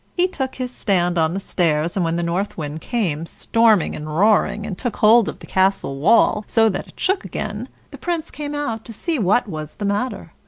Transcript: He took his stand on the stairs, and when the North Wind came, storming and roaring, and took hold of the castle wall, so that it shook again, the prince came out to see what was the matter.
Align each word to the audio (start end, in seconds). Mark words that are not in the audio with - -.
He 0.17 0.27
took 0.27 0.55
his 0.55 0.71
stand 0.71 1.19
on 1.19 1.35
the 1.35 1.39
stairs, 1.39 1.95
and 1.95 2.03
when 2.03 2.15
the 2.15 2.23
North 2.23 2.57
Wind 2.57 2.81
came, 2.81 3.27
storming 3.27 3.95
and 3.95 4.17
roaring, 4.17 4.65
and 4.65 4.75
took 4.75 4.95
hold 4.95 5.29
of 5.29 5.37
the 5.37 5.45
castle 5.45 5.97
wall, 5.97 6.43
so 6.47 6.69
that 6.69 6.87
it 6.87 6.99
shook 6.99 7.23
again, 7.23 7.69
the 7.91 7.99
prince 7.99 8.31
came 8.31 8.55
out 8.55 8.83
to 8.85 8.93
see 8.93 9.19
what 9.19 9.47
was 9.47 9.75
the 9.75 9.85
matter. 9.85 10.31